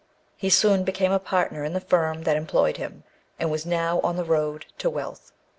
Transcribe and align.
He 0.35 0.49
soon 0.49 0.83
became 0.83 1.11
a 1.11 1.19
partner 1.19 1.63
in 1.63 1.73
the 1.73 1.79
firm 1.79 2.23
that 2.23 2.35
employed 2.35 2.77
him, 2.77 3.03
and 3.37 3.51
was 3.51 3.67
now 3.67 3.99
on 3.99 4.15
the 4.17 4.23
road 4.25 4.65
to 4.79 4.89
wealth. 4.89 5.31